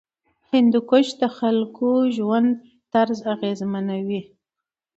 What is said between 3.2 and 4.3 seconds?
اغېزمنوي.